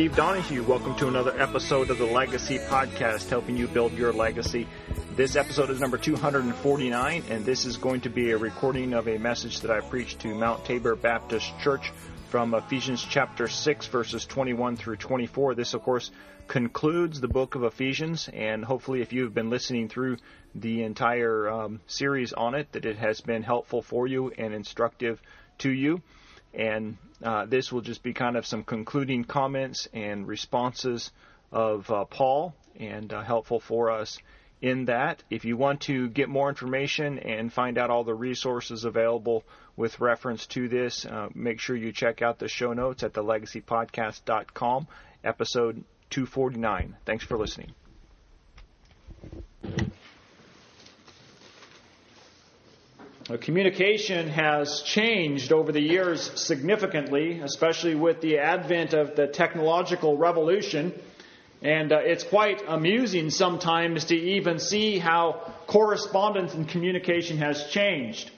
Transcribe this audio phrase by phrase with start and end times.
[0.00, 0.62] Steve Donahue.
[0.62, 4.66] Welcome to another episode of the Legacy Podcast, helping you build your legacy.
[5.14, 9.18] This episode is number 249, and this is going to be a recording of a
[9.18, 11.92] message that I preached to Mount Tabor Baptist Church
[12.30, 15.54] from Ephesians chapter 6, verses 21 through 24.
[15.54, 16.10] This, of course,
[16.48, 20.16] concludes the book of Ephesians, and hopefully, if you've been listening through
[20.54, 25.20] the entire um, series on it, that it has been helpful for you and instructive
[25.58, 26.00] to you.
[26.54, 31.10] And uh, this will just be kind of some concluding comments and responses
[31.52, 34.18] of uh, Paul and uh, helpful for us
[34.62, 35.22] in that.
[35.30, 39.44] If you want to get more information and find out all the resources available
[39.76, 44.86] with reference to this, uh, make sure you check out the show notes at thelegacypodcast.com,
[45.24, 46.96] episode 249.
[47.04, 47.72] Thanks for listening.
[53.38, 60.92] Communication has changed over the years significantly, especially with the advent of the technological revolution.
[61.62, 68.30] And uh, it's quite amusing sometimes to even see how correspondence and communication has changed.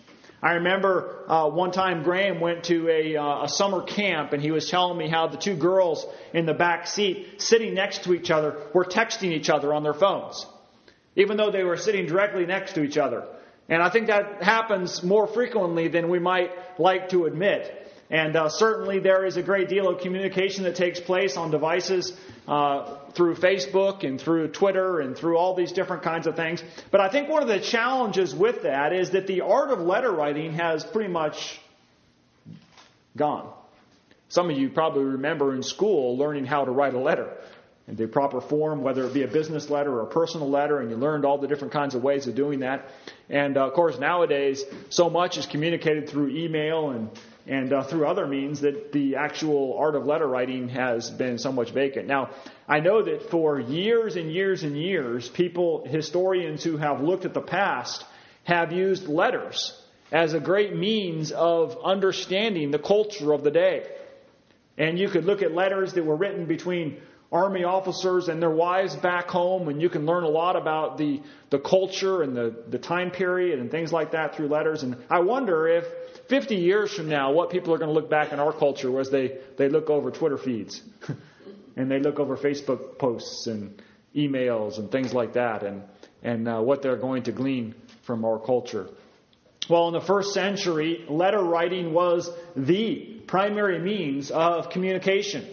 [0.43, 4.51] I remember uh, one time Graham went to a, uh, a summer camp and he
[4.51, 6.05] was telling me how the two girls
[6.35, 9.95] in the back seat sitting next to each other were texting each other on their
[9.95, 10.45] phones,
[11.15, 13.25] even though they were sitting directly next to each other.
[13.69, 17.79] And I think that happens more frequently than we might like to admit.
[18.11, 22.13] And uh, certainly there is a great deal of communication that takes place on devices
[22.47, 26.63] uh, through Facebook and through Twitter and through all these different kinds of things.
[26.91, 30.13] But I think one of the challenges with that is that the art of letter
[30.13, 31.59] writing has pretty much
[33.17, 33.51] gone.
[34.29, 37.31] Some of you probably remember in school learning how to write a letter
[37.89, 40.91] in the proper form, whether it be a business letter or a personal letter, and
[40.91, 42.89] you learned all the different kinds of ways of doing that.
[43.29, 47.11] And uh, of course, nowadays, so much is communicated through email and
[47.47, 51.51] and uh, through other means that the actual art of letter writing has been so
[51.51, 52.07] much vacant.
[52.07, 52.31] Now,
[52.69, 57.35] I know that for years and years and years, people, historians who have looked at
[57.35, 58.05] the past,
[58.45, 59.77] have used letters
[60.13, 63.89] as a great means of understanding the culture of the day.
[64.79, 66.99] And you could look at letters that were written between
[67.33, 71.23] army officers and their wives back home, and you can learn a lot about the,
[71.51, 74.83] the culture and the, the time period and things like that through letters.
[74.83, 75.87] And I wonder if
[76.29, 79.11] 50 years from now, what people are going to look back in our culture as
[79.11, 80.83] they, they look over Twitter feeds
[81.77, 83.81] and they look over Facebook posts and
[84.15, 85.83] emails and things like that and,
[86.23, 88.89] and uh, what they're going to glean from our culture.
[89.71, 95.47] Well, in the first century, letter writing was the primary means of communication.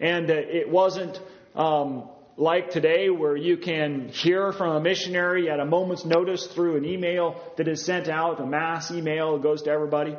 [0.00, 1.20] And uh, it wasn't
[1.54, 6.76] um, like today where you can hear from a missionary at a moment's notice through
[6.76, 10.16] an email that is sent out, a mass email that goes to everybody.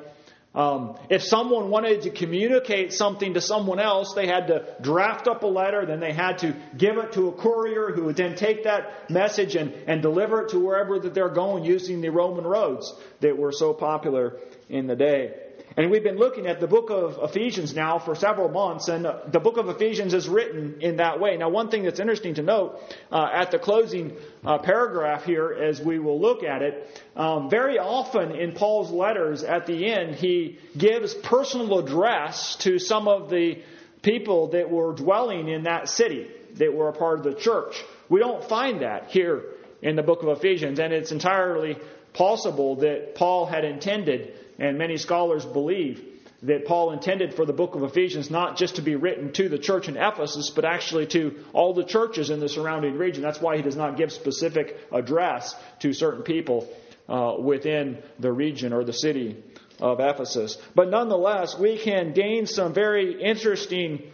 [0.54, 5.44] Um, if someone wanted to communicate something to someone else, they had to draft up
[5.44, 8.66] a letter, then they had to give it to a courier who would then take
[8.66, 12.94] that message and, and deliver it to wherever that they're going using the Roman roads
[13.22, 15.36] that were so popular in the day.
[15.78, 19.20] And we've been looking at the book of Ephesians now for several months, and uh,
[19.32, 21.38] the book of Ephesians is written in that way.
[21.38, 22.78] Now, one thing that's interesting to note
[23.10, 27.80] uh, at the closing uh, paragraph here, as we will look at it, um, very
[27.80, 33.64] often in Paul's letters at the end, he gives personal address to some of the
[34.02, 37.82] people that were dwelling in that city, that were a part of the church.
[38.10, 39.44] We don't find that here
[39.82, 41.78] in the book of Ephesians, and it's entirely
[42.14, 46.04] possible that Paul had intended and many scholars believe
[46.44, 49.58] that Paul intended for the book of Ephesians not just to be written to the
[49.58, 53.24] church in Ephesus, but actually to all the churches in the surrounding region.
[53.24, 56.72] That's why he does not give specific address to certain people
[57.10, 59.36] uh, within the region or the city
[59.80, 60.58] of Ephesus.
[60.76, 64.12] But nonetheless, we can gain some very interesting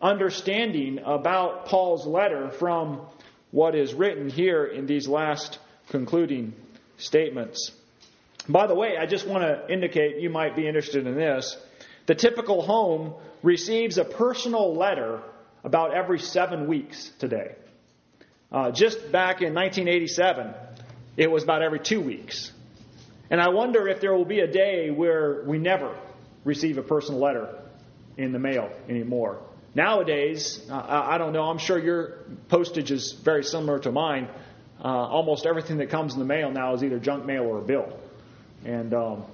[0.00, 3.00] understanding about Paul's letter from
[3.50, 5.58] what is written here in these last
[5.88, 6.54] concluding
[6.98, 7.72] statements.
[8.48, 11.56] By the way, I just want to indicate you might be interested in this.
[12.06, 15.22] The typical home receives a personal letter
[15.64, 17.54] about every seven weeks today.
[18.50, 20.54] Uh, just back in 1987,
[21.18, 22.50] it was about every two weeks.
[23.30, 25.94] And I wonder if there will be a day where we never
[26.44, 27.54] receive a personal letter
[28.16, 29.42] in the mail anymore.
[29.74, 34.28] Nowadays, uh, I don't know, I'm sure your postage is very similar to mine.
[34.82, 37.62] Uh, almost everything that comes in the mail now is either junk mail or a
[37.62, 37.92] bill.
[38.64, 39.24] And um,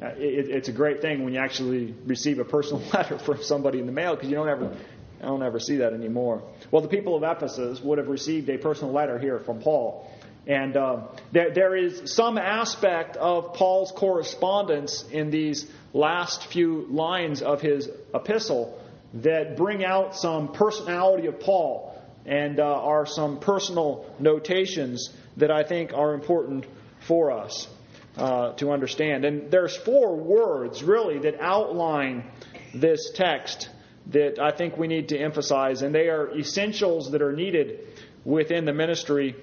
[0.00, 3.86] it, it's a great thing when you actually receive a personal letter from somebody in
[3.86, 4.76] the mail because you don't ever,
[5.20, 6.42] I don't ever see that anymore.
[6.70, 10.10] Well, the people of Ephesus would have received a personal letter here from Paul.
[10.46, 17.42] And um, there, there is some aspect of Paul's correspondence in these last few lines
[17.42, 18.80] of his epistle
[19.14, 21.90] that bring out some personality of Paul
[22.26, 26.66] and uh, are some personal notations that I think are important
[27.06, 27.68] for us
[28.16, 29.24] uh, to understand.
[29.24, 32.30] And there's four words really that outline
[32.74, 33.68] this text
[34.08, 37.80] that I think we need to emphasize, and they are essentials that are needed
[38.24, 39.36] within the ministry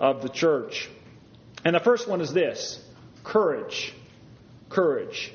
[0.00, 0.90] of the church.
[1.64, 2.82] And the first one is this
[3.24, 3.94] courage.
[4.68, 5.32] Courage.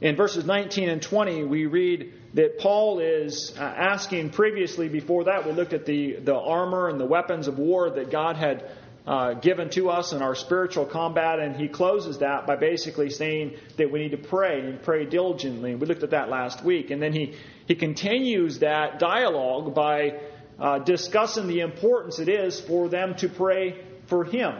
[0.00, 5.46] In verses 19 and 20, we read that Paul is uh, asking previously, before that,
[5.46, 8.70] we looked at the, the armor and the weapons of war that God had
[9.06, 13.56] uh, given to us in our spiritual combat, and he closes that by basically saying
[13.76, 15.74] that we need to pray and pray diligently.
[15.74, 17.34] We looked at that last week, and then he
[17.66, 20.20] he continues that dialogue by
[20.58, 24.54] uh, discussing the importance it is for them to pray for him.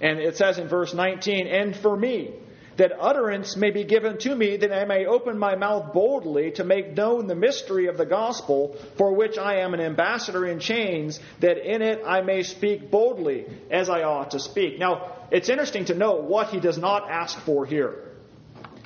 [0.00, 2.34] And it says in verse 19, and for me
[2.80, 6.64] that utterance may be given to me, that I may open my mouth boldly to
[6.64, 11.20] make known the mystery of the gospel, for which I am an ambassador in chains,
[11.40, 14.78] that in it I may speak boldly as I ought to speak.
[14.78, 18.12] Now, it's interesting to note what he does not ask for here.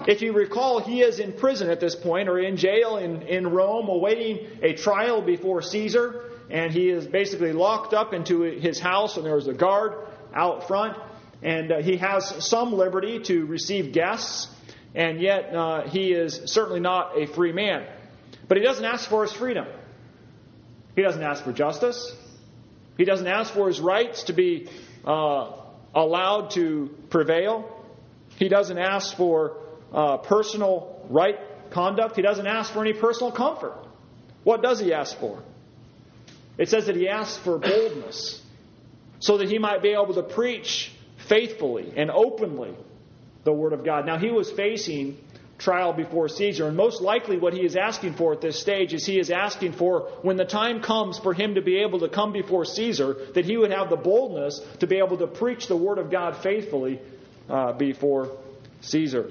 [0.09, 3.47] If you recall, he is in prison at this point, or in jail in, in
[3.47, 9.17] Rome, awaiting a trial before Caesar, and he is basically locked up into his house,
[9.17, 10.97] and there's a guard out front
[11.45, 14.49] and uh, he has some liberty to receive guests,
[14.95, 17.87] and yet uh, he is certainly not a free man.
[18.49, 19.67] But he doesn't ask for his freedom.
[20.97, 22.17] He doesn't ask for justice.
[22.97, 24.71] He doesn't ask for his rights to be
[25.05, 25.53] uh,
[25.95, 27.71] allowed to prevail.
[28.37, 29.59] He doesn't ask for
[29.93, 31.37] uh, personal right
[31.71, 32.17] conduct.
[32.17, 33.87] He doesn't ask for any personal comfort.
[34.45, 35.43] What does he ask for?
[36.57, 38.41] It says that he asks for boldness
[39.19, 40.93] so that he might be able to preach
[41.29, 42.75] faithfully and openly
[43.45, 44.07] the Word of God.
[44.07, 45.19] Now, he was facing
[45.59, 49.07] trial before Caesar, and most likely what he is asking for at this stage is
[49.07, 52.33] he is asking for when the time comes for him to be able to come
[52.33, 55.99] before Caesar, that he would have the boldness to be able to preach the Word
[55.99, 57.01] of God faithfully
[57.49, 58.37] uh, before
[58.81, 59.31] Caesar.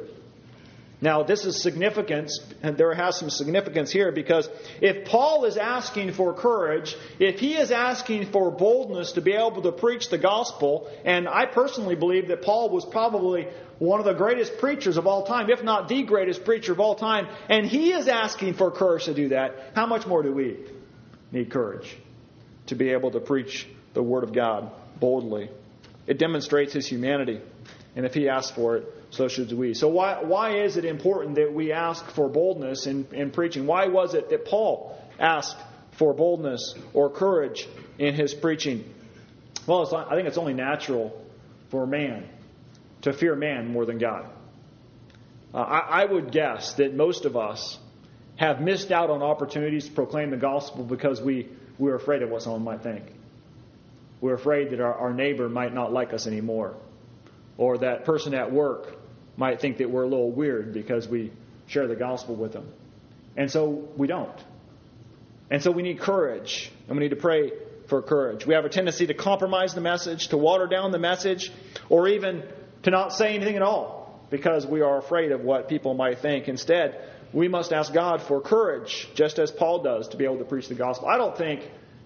[1.03, 4.47] Now, this is significance, and there has some significance here because
[4.79, 9.61] if Paul is asking for courage, if he is asking for boldness to be able
[9.63, 14.13] to preach the gospel, and I personally believe that Paul was probably one of the
[14.13, 17.91] greatest preachers of all time, if not the greatest preacher of all time, and he
[17.91, 20.55] is asking for courage to do that, how much more do we
[21.33, 21.97] need courage
[22.67, 25.49] to be able to preach the Word of God boldly?
[26.07, 27.41] It demonstrates his humanity.
[27.95, 29.73] And if he asks for it, so should we.
[29.75, 33.67] So why, why is it important that we ask for boldness in, in preaching?
[33.67, 35.57] Why was it that Paul asked
[35.91, 37.67] for boldness or courage
[37.99, 38.91] in his preaching?
[39.67, 41.21] Well, I think it's only natural
[41.69, 42.27] for man
[43.03, 44.27] to fear man more than God.
[45.53, 47.77] Uh, I, I would guess that most of us
[48.37, 51.47] have missed out on opportunities to proclaim the gospel because we,
[51.77, 53.03] we're afraid of what someone might think.
[54.19, 56.75] We're afraid that our, our neighbor might not like us anymore
[57.57, 58.95] or that person at work
[59.37, 61.31] might think that we're a little weird because we
[61.67, 62.71] share the gospel with them.
[63.35, 64.43] And so we don't.
[65.49, 67.51] And so we need courage, and we need to pray
[67.87, 68.45] for courage.
[68.45, 71.51] We have a tendency to compromise the message, to water down the message,
[71.89, 72.43] or even
[72.83, 76.47] to not say anything at all because we are afraid of what people might think.
[76.47, 76.99] Instead,
[77.33, 80.67] we must ask God for courage, just as Paul does, to be able to preach
[80.67, 81.07] the gospel.
[81.07, 81.61] I don't think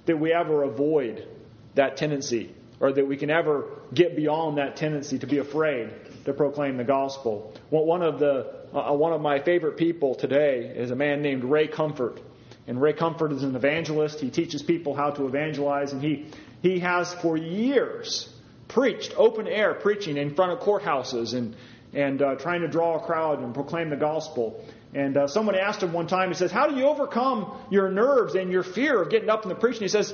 [0.06, 1.28] that we ever avoid
[1.76, 5.92] that tendency or that we can ever get beyond that tendency to be afraid
[6.26, 7.54] to proclaim the gospel.
[7.70, 11.68] One of, the, uh, one of my favorite people today is a man named Ray
[11.68, 12.20] Comfort.
[12.68, 14.20] And Ray Comfort is an evangelist.
[14.20, 16.28] He teaches people how to evangelize, and he,
[16.62, 18.32] he has for years
[18.68, 21.56] preached open air preaching in front of courthouses and,
[21.94, 24.64] and uh, trying to draw a crowd and proclaim the gospel.
[24.94, 28.36] And uh, someone asked him one time, he says, How do you overcome your nerves
[28.36, 29.84] and your fear of getting up in the preaching?
[29.84, 30.14] He says,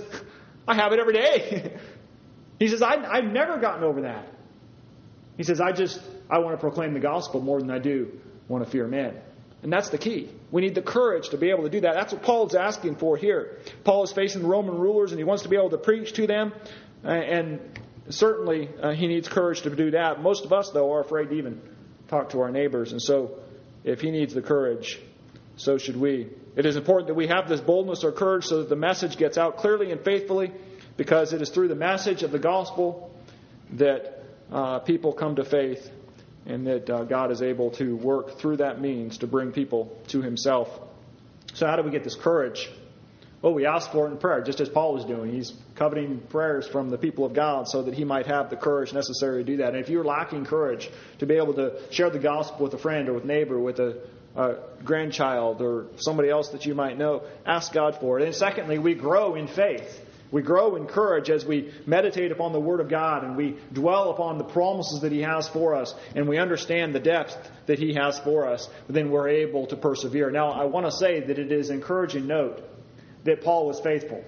[0.67, 1.77] I have it every day.
[2.59, 4.27] he says, I, I've never gotten over that.
[5.37, 8.63] He says, I just, I want to proclaim the gospel more than I do want
[8.63, 9.19] to fear men.
[9.63, 10.29] And that's the key.
[10.51, 11.93] We need the courage to be able to do that.
[11.93, 13.59] That's what Paul is asking for here.
[13.83, 16.27] Paul is facing the Roman rulers and he wants to be able to preach to
[16.27, 16.53] them.
[17.03, 17.59] And
[18.09, 20.21] certainly uh, he needs courage to do that.
[20.21, 21.61] Most of us, though, are afraid to even
[22.09, 22.91] talk to our neighbors.
[22.91, 23.39] And so
[23.85, 24.99] if he needs the courage,
[25.55, 26.29] so should we.
[26.55, 29.37] It is important that we have this boldness or courage so that the message gets
[29.37, 30.51] out clearly and faithfully
[30.97, 33.11] because it is through the message of the gospel
[33.73, 35.89] that uh, people come to faith
[36.45, 40.21] and that uh, God is able to work through that means to bring people to
[40.21, 40.69] Himself.
[41.53, 42.69] So, how do we get this courage?
[43.43, 45.33] Well, we ask for it in prayer, just as Paul was doing.
[45.33, 48.93] He's coveting prayers from the people of God so that he might have the courage
[48.93, 49.69] necessary to do that.
[49.69, 53.09] And if you're lacking courage to be able to share the gospel with a friend
[53.09, 54.01] or with neighbor, with a,
[54.37, 58.25] a grandchild or somebody else that you might know, ask God for it.
[58.25, 60.02] And secondly, we grow in faith.
[60.33, 64.09] We grow in courage as we meditate upon the Word of God and we dwell
[64.09, 67.37] upon the promises that He has for us and we understand the depth
[67.67, 68.67] that He has for us.
[68.89, 70.31] Then we're able to persevere.
[70.31, 72.63] Now, I want to say that it is encouraging note
[73.25, 74.25] that Paul was faithful,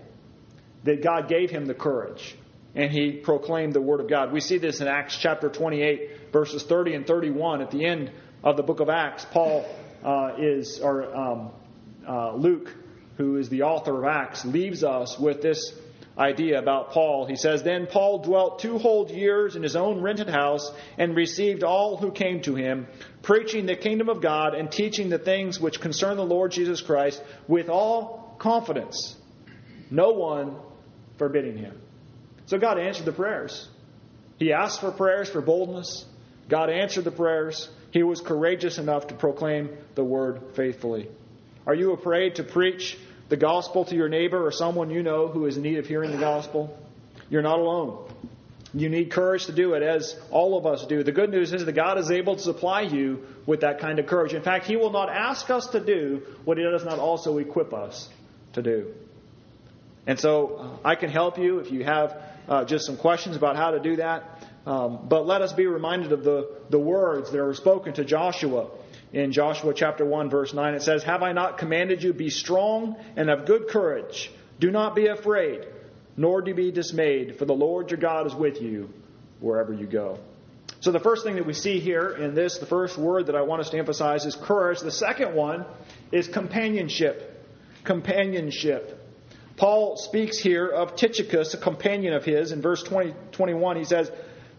[0.83, 2.37] that God gave him the courage,
[2.75, 4.31] and he proclaimed the Word of God.
[4.31, 7.63] We see this in Acts chapter 28, verses 30 and 31.
[7.63, 8.11] At the end
[8.43, 9.65] of the book of Acts, Paul
[10.03, 11.51] uh, is, or um,
[12.07, 12.71] uh, Luke,
[13.17, 15.73] who is the author of Acts, leaves us with this
[16.17, 17.25] idea about Paul.
[17.25, 21.63] He says, Then Paul dwelt two whole years in his own rented house and received
[21.63, 22.87] all who came to him,
[23.21, 27.21] preaching the kingdom of God and teaching the things which concern the Lord Jesus Christ
[27.47, 29.15] with all confidence.
[29.91, 30.55] No one
[31.17, 31.79] forbidding him.
[32.45, 33.67] So God answered the prayers.
[34.37, 36.05] He asked for prayers for boldness.
[36.49, 37.69] God answered the prayers.
[37.91, 41.09] He was courageous enough to proclaim the word faithfully.
[41.65, 42.97] Are you afraid to preach
[43.29, 46.11] the gospel to your neighbor or someone you know who is in need of hearing
[46.11, 46.77] the gospel,
[47.29, 48.07] you're not alone.
[48.73, 51.01] You need courage to do it, as all of us do.
[51.01, 54.05] The good news is that God is able to supply you with that kind of
[54.05, 54.33] courage.
[54.33, 57.73] In fact, He will not ask us to do what He does not also equip
[57.73, 58.09] us
[58.53, 58.93] to do.
[60.05, 63.71] And so I can help you if you have uh, just some questions about how
[63.71, 64.23] to do that.
[64.65, 68.69] Um, but let us be reminded of the, the words that are spoken to Joshua
[69.15, 70.73] in Joshua chapter 1 verse 9.
[70.73, 74.29] It says, Have I not commanded you, be strong and of good courage.
[74.59, 75.65] Do not be afraid,
[76.17, 78.89] nor do be dismayed, for the Lord your God is with you
[79.39, 80.19] wherever you go.
[80.81, 83.41] So the first thing that we see here in this, the first word that I
[83.41, 84.81] want us to emphasize is courage.
[84.81, 85.65] The second one
[86.11, 87.31] is companionship.
[87.85, 89.01] Companionship.
[89.55, 92.51] Paul speaks here of Tychicus, a companion of his.
[92.51, 94.11] In verse 20, 21, he says,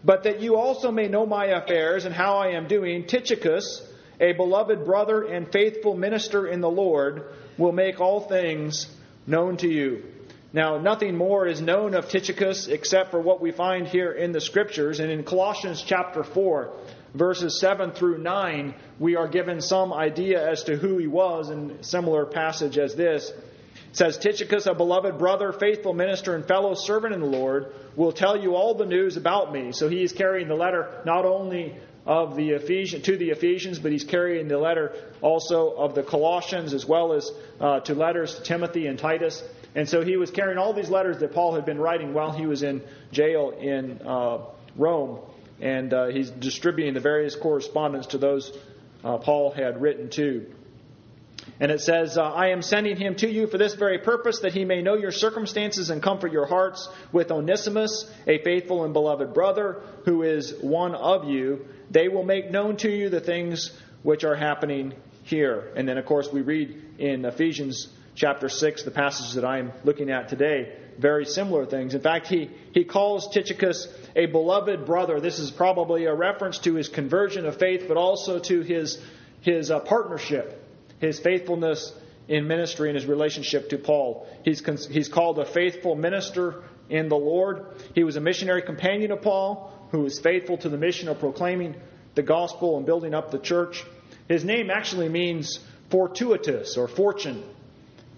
[0.03, 3.83] But that you also may know my affairs and how I am doing, Tychicus,
[4.19, 7.23] a beloved brother and faithful minister in the Lord,
[7.57, 8.87] will make all things
[9.25, 10.03] known to you.
[10.53, 14.41] Now, nothing more is known of Tychicus except for what we find here in the
[14.41, 14.99] Scriptures.
[14.99, 16.73] And in Colossians chapter 4,
[17.13, 21.83] verses 7 through 9, we are given some idea as to who he was in
[21.83, 23.29] similar passage as this.
[23.29, 28.11] It says, Tychicus, a beloved brother, faithful minister, and fellow servant in the Lord, will
[28.11, 29.71] tell you all the news about me.
[29.73, 31.75] So he is carrying the letter not only
[32.07, 36.73] of the Ephesians to the Ephesians, but he's carrying the letter also of the Colossians
[36.73, 39.43] as well as uh, two letters to Timothy and Titus.
[39.75, 42.45] And so he was carrying all these letters that Paul had been writing while he
[42.45, 44.39] was in jail in uh,
[44.77, 45.19] Rome,
[45.59, 48.57] and uh, he's distributing the various correspondence to those
[49.03, 50.45] uh, Paul had written to.
[51.59, 54.53] And it says, uh, I am sending him to you for this very purpose, that
[54.53, 59.33] he may know your circumstances and comfort your hearts with Onesimus, a faithful and beloved
[59.33, 61.65] brother, who is one of you.
[61.89, 63.71] They will make known to you the things
[64.03, 65.71] which are happening here.
[65.75, 70.11] And then, of course, we read in Ephesians chapter 6, the passage that I'm looking
[70.11, 71.93] at today, very similar things.
[71.93, 75.19] In fact, he, he calls Tychicus a beloved brother.
[75.19, 78.99] This is probably a reference to his conversion of faith, but also to his
[79.41, 80.66] his uh, partnership,
[80.99, 81.93] his faithfulness
[82.27, 84.27] in ministry and his relationship to Paul.
[84.43, 87.65] He's, he's called a faithful minister in the Lord.
[87.95, 91.75] He was a missionary companion of Paul who was faithful to the mission of proclaiming
[92.15, 93.83] the gospel and building up the church.
[94.27, 97.43] His name actually means fortuitous or fortune,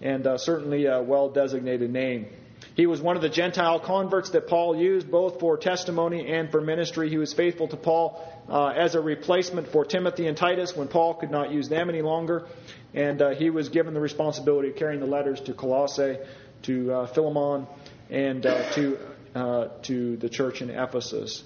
[0.01, 2.27] and uh, certainly a well designated name.
[2.76, 6.62] He was one of the Gentile converts that Paul used both for testimony and for
[6.62, 7.10] ministry.
[7.10, 11.16] He was faithful to Paul uh, as a replacement for Timothy and Titus when Paul
[11.16, 12.48] could not use them any longer.
[12.94, 16.18] And uh, he was given the responsibility of carrying the letters to Colossae,
[16.64, 17.68] to uh, Philemon,
[18.10, 18.98] and uh, to,
[19.36, 21.44] uh, to the church in Ephesus.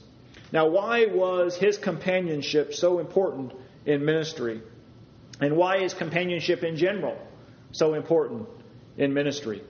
[0.52, 3.54] Now, why was his companionship so important
[3.86, 4.62] in ministry?
[5.42, 7.18] And why is companionship in general
[7.72, 8.48] so important
[8.98, 9.64] in ministry?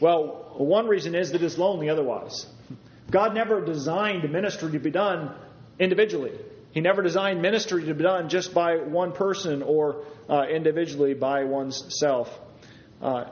[0.00, 2.46] Well, one reason is that it's lonely otherwise.
[3.10, 5.34] God never designed ministry to be done
[5.78, 6.32] individually.
[6.72, 11.44] He never designed ministry to be done just by one person or uh, individually by
[11.44, 12.28] one's self.
[13.00, 13.26] Uh,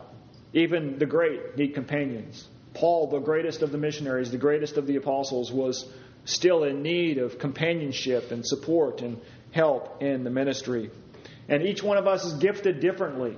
[0.53, 2.49] even the great need companions.
[2.75, 5.87] Paul, the greatest of the missionaries, the greatest of the apostles, was
[6.25, 9.21] still in need of companionship and support and
[9.53, 10.91] help in the ministry.
[11.49, 13.37] And each one of us is gifted differently.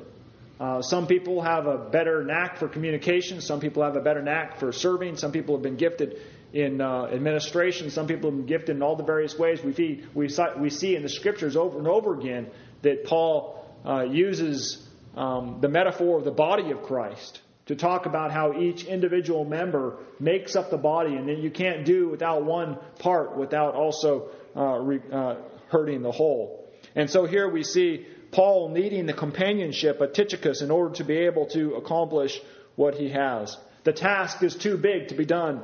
[0.58, 3.40] Uh, some people have a better knack for communication.
[3.40, 5.16] Some people have a better knack for serving.
[5.16, 6.20] Some people have been gifted
[6.52, 7.90] in uh, administration.
[7.90, 9.62] Some people have been gifted in all the various ways.
[9.62, 12.48] We, see, we, we see in the scriptures over and over again
[12.82, 18.30] that Paul uh, uses um, the metaphor of the body of Christ to talk about
[18.32, 22.78] how each individual member makes up the body, and that you can't do without one
[23.00, 25.34] part without also uh, re, uh,
[25.68, 26.64] hurting the whole.
[26.94, 31.16] And so here we see Paul needing the companionship of Tychicus in order to be
[31.20, 32.38] able to accomplish
[32.74, 33.56] what he has.
[33.84, 35.62] The task is too big to be done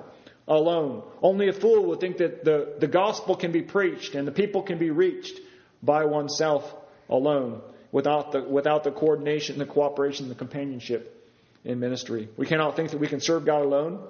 [0.49, 1.03] alone.
[1.21, 4.63] Only a fool would think that the, the gospel can be preached and the people
[4.63, 5.39] can be reached
[5.83, 6.65] by oneself
[7.11, 7.61] alone
[7.93, 11.31] without the, without the coordination, the cooperation, the companionship
[11.67, 12.31] in ministry.
[12.39, 14.03] We cannot think that we can serve God alone.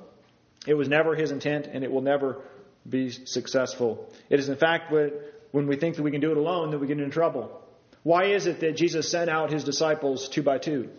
[0.69, 2.43] It was never his intent and it will never
[2.89, 4.09] be successful.
[4.31, 6.87] It is in fact when we think that we can do it alone that we
[6.87, 7.59] get into trouble.
[8.03, 10.91] Why is it that Jesus sent out his disciples two by two?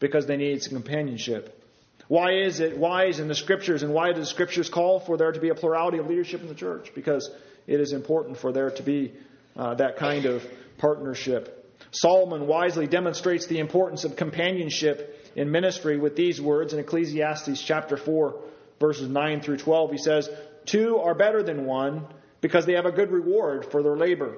[0.00, 1.60] Because they needed some companionship.
[2.08, 5.32] Why is it wise in the scriptures and why do the scriptures call for there
[5.32, 6.92] to be a plurality of leadership in the church?
[6.94, 7.30] Because
[7.66, 9.12] it is important for there to be
[9.56, 10.44] uh, that kind of
[10.78, 11.60] partnership.
[11.92, 17.96] Solomon wisely demonstrates the importance of companionship in ministry with these words in Ecclesiastes chapter
[17.96, 18.40] 4,
[18.80, 19.92] verses 9 through 12.
[19.92, 20.28] He says,
[20.66, 22.06] Two are better than one
[22.40, 24.36] because they have a good reward for their labor.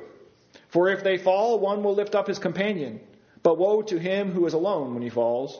[0.77, 3.01] For if they fall, one will lift up his companion.
[3.43, 5.59] But woe to him who is alone when he falls,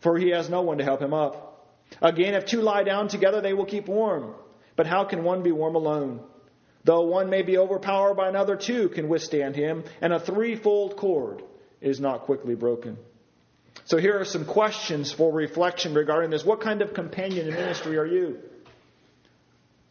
[0.00, 1.68] for he has no one to help him up.
[2.00, 4.34] Again, if two lie down together, they will keep warm.
[4.74, 6.20] But how can one be warm alone?
[6.82, 11.42] Though one may be overpowered by another, two can withstand him, and a threefold cord
[11.82, 12.96] is not quickly broken.
[13.84, 16.42] So here are some questions for reflection regarding this.
[16.42, 18.38] What kind of companion in ministry are you?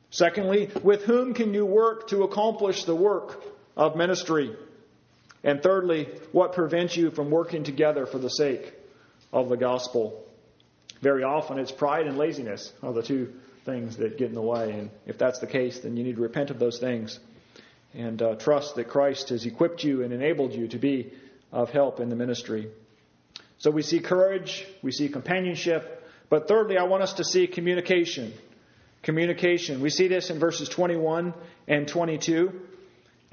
[0.09, 4.55] Secondly, with whom can you work to accomplish the work of ministry?
[5.43, 8.73] And thirdly, what prevents you from working together for the sake
[9.31, 10.23] of the gospel?
[11.01, 13.33] Very often it's pride and laziness are the two
[13.65, 14.71] things that get in the way.
[14.71, 17.19] And if that's the case, then you need to repent of those things
[17.93, 21.13] and uh, trust that Christ has equipped you and enabled you to be
[21.51, 22.69] of help in the ministry.
[23.59, 28.33] So we see courage, we see companionship, but thirdly, I want us to see communication.
[29.03, 29.81] Communication.
[29.81, 31.33] We see this in verses 21
[31.67, 32.59] and 22.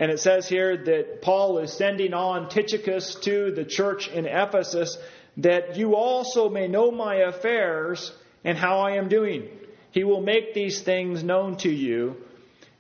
[0.01, 4.97] And it says here that Paul is sending on Tychicus to the church in Ephesus
[5.37, 8.11] that you also may know my affairs
[8.43, 9.49] and how I am doing.
[9.93, 12.17] He will make these things known to you.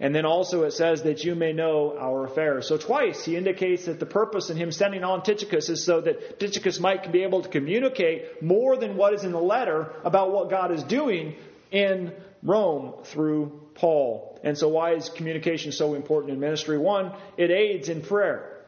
[0.00, 2.66] And then also it says that you may know our affairs.
[2.66, 6.40] So twice he indicates that the purpose in him sending on Tychicus is so that
[6.40, 10.48] Tychicus might be able to communicate more than what is in the letter about what
[10.48, 11.36] God is doing
[11.70, 14.29] in Rome through Paul.
[14.42, 16.78] And so, why is communication so important in ministry?
[16.78, 18.60] One, it aids in prayer.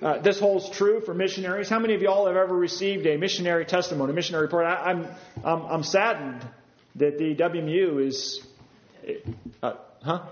[0.00, 1.68] Uh, this holds true for missionaries.
[1.68, 4.64] How many of y'all have ever received a missionary testimony, a missionary report?
[4.64, 5.08] I, am I'm,
[5.44, 6.46] I'm, I'm saddened
[6.96, 8.46] that the WMU is.
[9.60, 10.22] Uh, huh?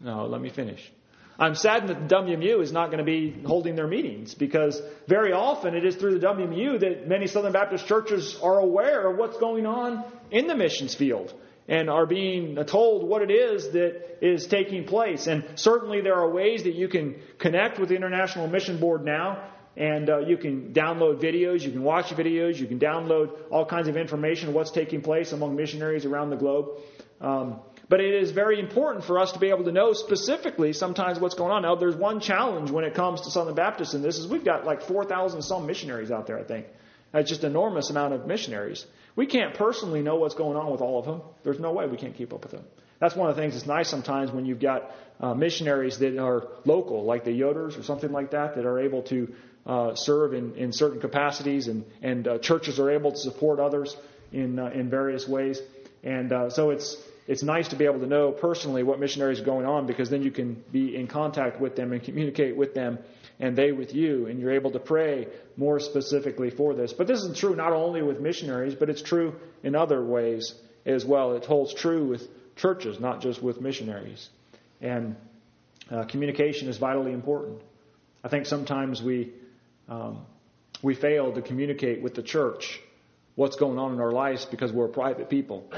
[0.00, 0.92] No, let me finish.
[1.40, 5.32] I'm saddened that the WMU is not going to be holding their meetings because very
[5.32, 9.38] often it is through the WMU that many Southern Baptist churches are aware of what's
[9.38, 11.34] going on in the missions field
[11.70, 15.28] and are being told what it is that is taking place.
[15.28, 19.44] And certainly there are ways that you can connect with the International Mission Board now.
[19.76, 23.86] And uh, you can download videos, you can watch videos, you can download all kinds
[23.86, 26.66] of information of what's taking place among missionaries around the globe.
[27.20, 31.20] Um, But it is very important for us to be able to know specifically sometimes
[31.20, 31.62] what's going on.
[31.62, 34.64] Now, there's one challenge when it comes to Southern Baptists, and this is we've got
[34.64, 36.66] like 4,000 some missionaries out there, I think.
[37.12, 38.86] That's just an enormous amount of missionaries.
[39.16, 41.22] We can't personally know what's going on with all of them.
[41.42, 42.64] There's no way we can't keep up with them.
[43.00, 46.48] That's one of the things that's nice sometimes when you've got uh, missionaries that are
[46.64, 49.34] local, like the Yoders or something like that, that are able to
[49.66, 53.96] uh, serve in, in certain capacities, and, and uh, churches are able to support others
[54.32, 55.60] in, uh, in various ways.
[56.02, 56.96] And uh, so it's
[57.30, 60.20] it's nice to be able to know personally what missionaries are going on because then
[60.20, 62.98] you can be in contact with them and communicate with them
[63.38, 66.92] and they with you, and you're able to pray more specifically for this.
[66.92, 71.04] But this is true not only with missionaries, but it's true in other ways as
[71.04, 71.34] well.
[71.36, 74.28] It holds true with churches, not just with missionaries.
[74.80, 75.14] And
[75.88, 77.62] uh, communication is vitally important.
[78.24, 79.32] I think sometimes we
[79.88, 80.26] um,
[80.82, 82.80] we fail to communicate with the church
[83.36, 85.70] what's going on in our lives because we're private people.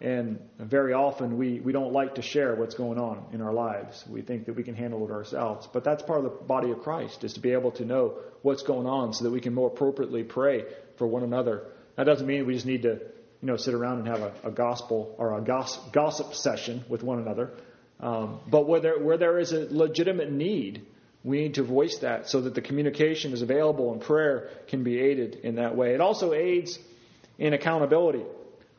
[0.00, 4.04] And very often we, we don't like to share what's going on in our lives.
[4.06, 5.66] We think that we can handle it ourselves.
[5.72, 8.62] But that's part of the body of Christ, is to be able to know what's
[8.62, 10.64] going on so that we can more appropriately pray
[10.98, 11.62] for one another.
[11.96, 14.50] That doesn't mean we just need to, you know, sit around and have a, a
[14.50, 17.52] gospel or a gossip, gossip session with one another.
[17.98, 20.84] Um, but where there, where there is a legitimate need,
[21.24, 25.00] we need to voice that so that the communication is available and prayer can be
[25.00, 25.94] aided in that way.
[25.94, 26.78] It also aids
[27.38, 28.22] in accountability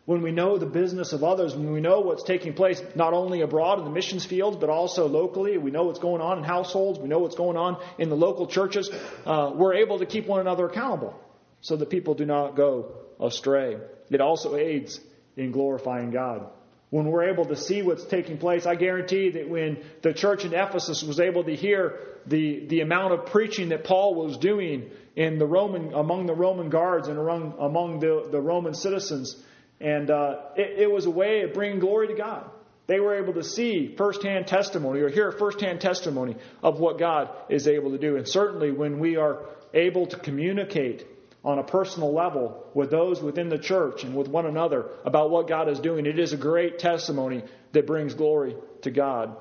[0.07, 3.41] when we know the business of others, when we know what's taking place not only
[3.41, 6.97] abroad in the missions fields, but also locally, we know what's going on in households,
[6.97, 8.89] we know what's going on in the local churches,
[9.25, 11.13] uh, we're able to keep one another accountable
[11.59, 13.75] so that people do not go astray.
[14.09, 14.97] It also aids
[15.35, 16.51] in glorifying God.
[16.89, 20.53] When we're able to see what's taking place, I guarantee that when the church in
[20.53, 25.37] Ephesus was able to hear the, the amount of preaching that Paul was doing in
[25.37, 29.43] the Roman, among the Roman guards and among, among the, the Roman citizens,
[29.79, 32.49] and uh, it, it was a way of bringing glory to God.
[32.87, 37.67] They were able to see firsthand testimony or hear firsthand testimony of what God is
[37.67, 38.15] able to do.
[38.15, 41.05] And certainly when we are able to communicate
[41.43, 45.47] on a personal level with those within the church and with one another about what
[45.47, 49.35] God is doing, it is a great testimony that brings glory to God.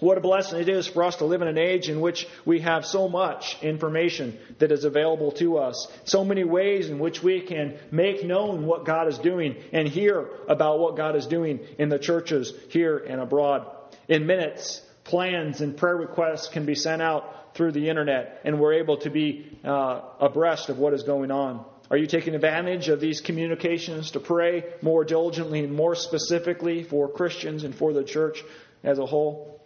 [0.00, 2.60] What a blessing it is for us to live in an age in which we
[2.60, 5.88] have so much information that is available to us.
[6.04, 10.28] So many ways in which we can make known what God is doing and hear
[10.48, 13.66] about what God is doing in the churches here and abroad.
[14.06, 18.74] In minutes, plans and prayer requests can be sent out through the internet and we're
[18.74, 21.64] able to be uh, abreast of what is going on.
[21.90, 27.08] Are you taking advantage of these communications to pray more diligently and more specifically for
[27.08, 28.44] Christians and for the church
[28.84, 29.57] as a whole?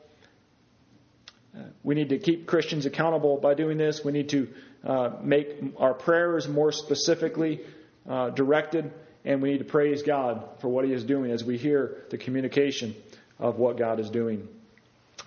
[1.82, 4.04] We need to keep Christians accountable by doing this.
[4.04, 4.48] We need to
[4.84, 7.60] uh, make our prayers more specifically
[8.08, 8.92] uh, directed,
[9.24, 12.18] and we need to praise God for what He is doing as we hear the
[12.18, 12.94] communication
[13.38, 14.48] of what God is doing.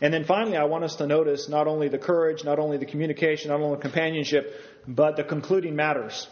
[0.01, 2.85] And then finally, I want us to notice not only the courage, not only the
[2.85, 4.53] communication, not only the companionship,
[4.87, 6.27] but the concluding matters.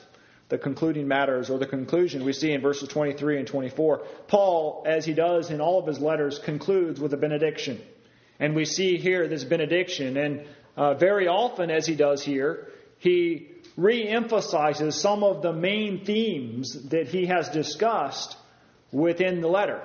[0.49, 3.99] The concluding matters, or the conclusion we see in verses 23 and 24.
[4.27, 7.82] Paul, as he does in all of his letters, concludes with a benediction.
[8.39, 10.17] And we see here this benediction.
[10.17, 12.67] And uh, very often, as he does here,
[13.00, 18.36] he re emphasizes some of the main themes that he has discussed
[18.91, 19.82] within the letter.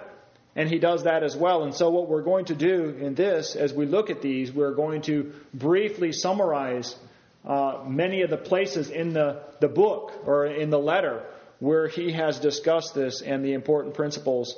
[0.56, 1.62] And he does that as well.
[1.62, 4.74] And so, what we're going to do in this, as we look at these, we're
[4.74, 6.96] going to briefly summarize
[7.44, 11.24] uh, many of the places in the, the book or in the letter
[11.60, 14.56] where he has discussed this and the important principles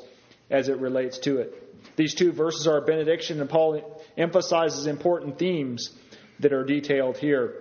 [0.51, 1.60] as it relates to it.
[1.97, 5.91] These two verses are a benediction, and Paul emphasizes important themes
[6.41, 7.55] that are detailed here.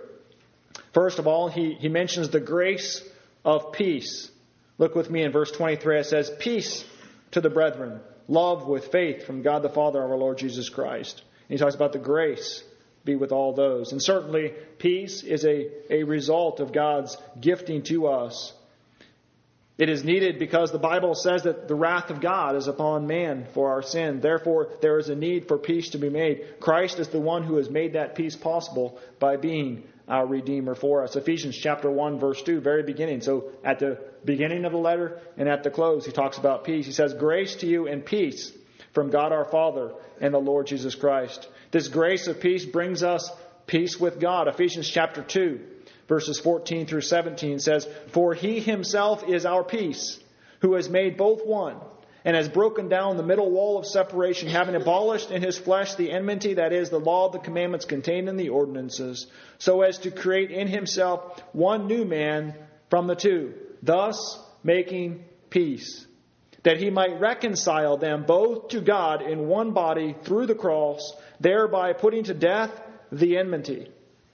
[0.94, 3.04] First of all, he, he mentions the grace
[3.46, 4.32] of peace.
[4.78, 6.00] Look with me in verse 23.
[6.00, 6.86] It says, Peace
[7.32, 11.22] to the brethren, love with faith from God the Father our Lord Jesus Christ.
[11.48, 12.64] And he talks about the grace
[13.06, 13.92] be with all those.
[13.92, 18.54] And certainly, peace is a, a result of God's gifting to us
[19.80, 23.48] it is needed because the Bible says that the wrath of God is upon man
[23.54, 24.20] for our sin.
[24.20, 26.60] Therefore, there is a need for peace to be made.
[26.60, 31.04] Christ is the one who has made that peace possible by being our Redeemer for
[31.04, 31.16] us.
[31.16, 33.22] Ephesians chapter 1, verse 2, very beginning.
[33.22, 36.86] So at the beginning of the letter and at the close, he talks about peace.
[36.86, 38.52] He says, Grace to you and peace
[38.92, 41.48] from God our Father and the Lord Jesus Christ.
[41.72, 43.32] This grace of peace brings us
[43.66, 44.50] peace with God.
[44.50, 45.60] Ephesians chapter 2
[46.10, 50.20] verses 14 through 17 says, For he himself is our peace,
[50.60, 51.78] who has made both one,
[52.26, 56.12] and has broken down the middle wall of separation, having abolished in his flesh the
[56.12, 60.12] enmity, that is, the law of the commandments contained in the ordinances, so as to
[60.12, 62.54] create in himself one new man
[62.90, 66.06] from the two, thus making peace
[66.64, 71.94] that he might reconcile them both to God in one body through the cross, thereby
[71.94, 72.72] putting to death
[73.12, 73.90] the enmity.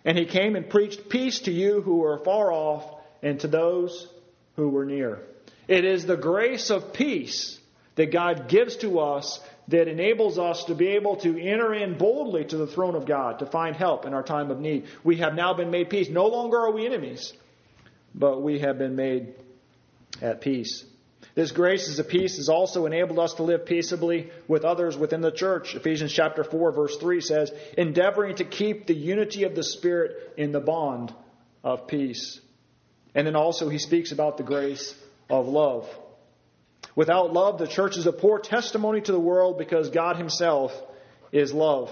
[0.06, 2.86] And he came and preached peace to you who were far off
[3.24, 4.08] and to those
[4.56, 5.20] who were near.
[5.68, 7.60] It is the grace of peace
[7.96, 9.40] that God gives to us
[9.70, 13.40] that enables us to be able to enter in boldly to the throne of God
[13.40, 14.86] to find help in our time of need.
[15.04, 16.08] We have now been made peace.
[16.10, 17.34] No longer are we enemies,
[18.14, 19.34] but we have been made
[20.22, 20.86] at peace.
[21.36, 25.20] This grace as a peace has also enabled us to live peaceably with others within
[25.20, 25.76] the church.
[25.76, 30.54] Ephesians chapter 4 verse 3 says, endeavoring to keep the unity of the Spirit in
[30.54, 31.14] the bond
[31.62, 32.40] of peace.
[33.14, 34.96] And then also he speaks about the grace
[35.30, 35.90] of love.
[36.96, 40.72] Without love, the church is a poor testimony to the world because God Himself
[41.34, 41.92] is love.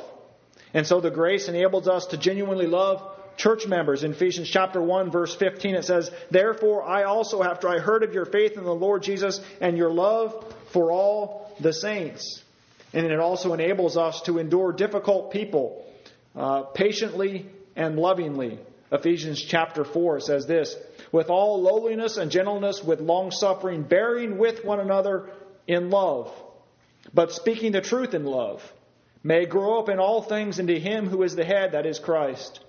[0.73, 3.03] And so the grace enables us to genuinely love
[3.37, 4.03] church members.
[4.03, 8.13] In Ephesians chapter 1 verse 15 it says, Therefore I also, after I heard of
[8.13, 12.41] your faith in the Lord Jesus and your love for all the saints.
[12.93, 15.85] And it also enables us to endure difficult people
[16.35, 18.59] uh, patiently and lovingly.
[18.91, 20.75] Ephesians chapter 4 says this,
[21.11, 25.29] with all lowliness and gentleness, with long suffering, bearing with one another
[25.67, 26.31] in love,
[27.13, 28.61] but speaking the truth in love,
[29.23, 32.59] may grow up in all things into Him who is the head, that is Christ,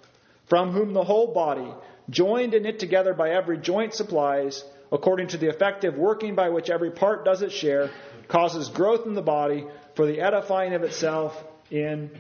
[0.46, 1.72] from whom the whole body,
[2.11, 6.70] joined and knit together by every joint supplies, according to the effective working by which
[6.70, 7.90] every part does its share,
[8.28, 12.11] causes growth in the body for the edifying of itself in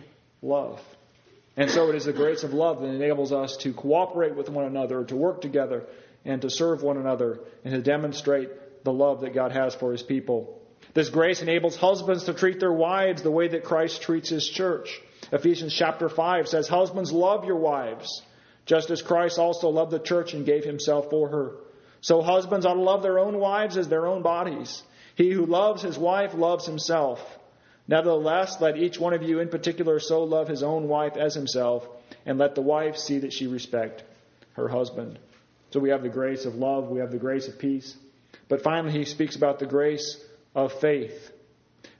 [0.42, 0.80] love.
[1.56, 4.64] And so it is the grace of love that enables us to cooperate with one
[4.64, 5.84] another, to work together,
[6.24, 10.02] and to serve one another and to demonstrate the love that God has for his
[10.02, 10.60] people.
[10.94, 15.00] This grace enables husbands to treat their wives the way that Christ treats his church.
[15.32, 18.22] Ephesians chapter 5 says, Husbands, love your wives,
[18.66, 21.52] just as Christ also loved the church and gave himself for her.
[22.00, 24.82] So husbands ought to love their own wives as their own bodies.
[25.14, 27.20] He who loves his wife loves himself.
[27.86, 31.86] Nevertheless, let each one of you in particular so love his own wife as himself,
[32.26, 34.02] and let the wife see that she respect
[34.54, 35.18] her husband.
[35.70, 37.96] So we have the grace of love, we have the grace of peace.
[38.48, 40.22] But finally, he speaks about the grace
[40.54, 41.30] of faith.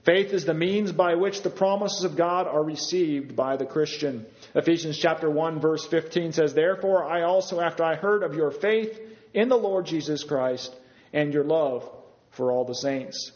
[0.05, 4.25] Faith is the means by which the promises of God are received by the Christian.
[4.53, 8.99] Ephesians chapter 1 verse 15 says, Therefore I also, after I heard of your faith
[9.33, 10.75] in the Lord Jesus Christ
[11.11, 11.89] and your love
[12.31, 13.31] for all the saints.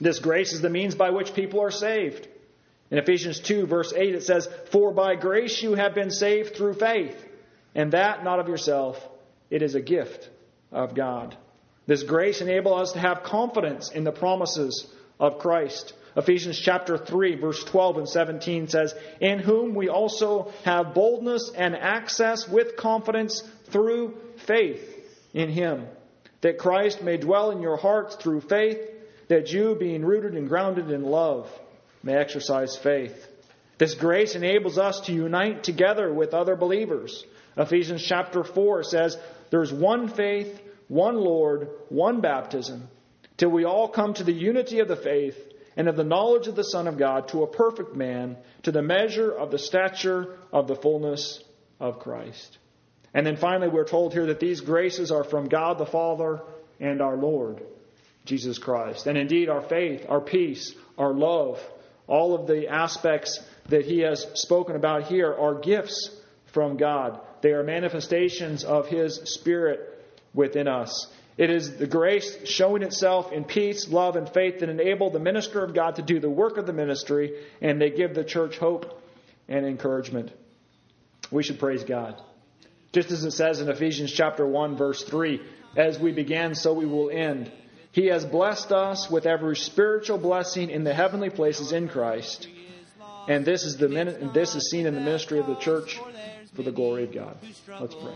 [0.00, 2.26] This grace is the means by which people are saved.
[2.90, 6.74] In Ephesians 2 verse 8 it says, For by grace you have been saved through
[6.74, 7.16] faith,
[7.74, 9.00] and that not of yourself.
[9.48, 10.28] It is a gift
[10.72, 11.36] of God.
[11.86, 14.86] This grace enables us to have confidence in the promises
[15.18, 15.94] of Christ.
[16.16, 21.74] Ephesians chapter 3 verse 12 and 17 says, In whom we also have boldness and
[21.76, 24.90] access with confidence through faith
[25.32, 25.86] in him,
[26.40, 28.78] that Christ may dwell in your hearts through faith,
[29.28, 31.50] that you, being rooted and grounded in love,
[32.02, 33.28] may exercise faith.
[33.78, 37.24] This grace enables us to unite together with other believers.
[37.56, 39.16] Ephesians chapter 4 says,
[39.50, 42.88] there's one faith, one Lord, one baptism,
[43.36, 45.38] till we all come to the unity of the faith
[45.76, 48.82] and of the knowledge of the Son of God, to a perfect man, to the
[48.82, 51.42] measure of the stature of the fullness
[51.80, 52.58] of Christ.
[53.12, 56.42] And then finally, we're told here that these graces are from God the Father
[56.80, 57.62] and our Lord,
[58.24, 59.06] Jesus Christ.
[59.06, 61.60] And indeed, our faith, our peace, our love,
[62.06, 66.10] all of the aspects that he has spoken about here are gifts
[66.54, 67.20] from God.
[67.40, 71.08] They are manifestations of His Spirit within us.
[71.36, 75.64] It is the grace showing itself in peace, love, and faith that enable the minister
[75.64, 79.02] of God to do the work of the ministry, and they give the church hope
[79.48, 80.30] and encouragement.
[81.30, 82.20] We should praise God.
[82.92, 85.40] Just as it says in Ephesians chapter 1 verse 3,
[85.76, 87.50] as we began so we will end.
[87.90, 92.48] He has blessed us with every spiritual blessing in the heavenly places in Christ.
[93.28, 93.88] And this is the
[94.34, 96.00] this is seen in the ministry of the church
[96.54, 97.36] for the glory of God.
[97.80, 98.12] Let's pray.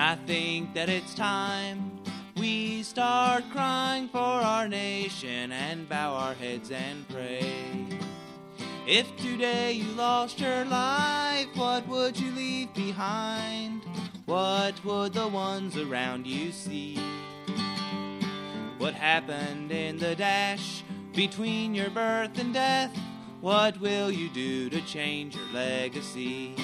[0.00, 1.98] I think that it's time
[2.36, 7.42] we start crying for our nation and bow our heads and pray.
[8.86, 13.82] If today you lost your life, what would you leave behind?
[14.26, 16.96] What would the ones around you see?
[18.78, 22.96] What happened in the dash between your birth and death?
[23.40, 26.54] What will you do to change your legacy?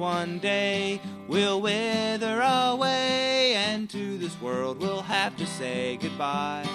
[0.00, 6.66] One day will wither away, and to this world we'll have to say goodbye.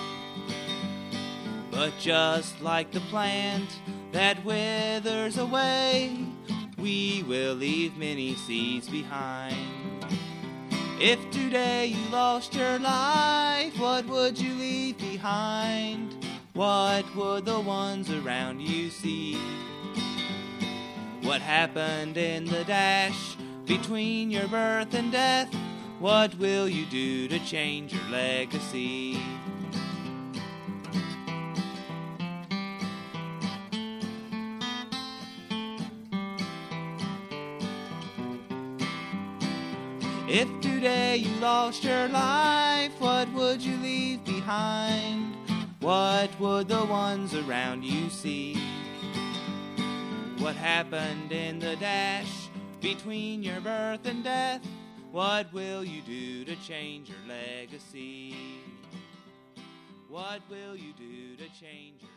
[1.72, 3.68] But just like the plant
[4.12, 6.16] that withers away,
[6.78, 9.58] we will leave many seeds behind.
[11.00, 16.16] If today you lost your life, what would you leave behind?
[16.54, 19.38] What would the ones around you see?
[21.26, 23.36] What happened in the dash
[23.66, 25.52] between your birth and death?
[25.98, 29.20] What will you do to change your legacy?
[40.30, 45.36] If today you lost your life, what would you leave behind?
[45.80, 48.75] What would the ones around you see?
[50.46, 54.62] What happened in the dash between your birth and death?
[55.12, 58.36] What will you do to change your legacy?
[60.08, 62.12] What will you do to change your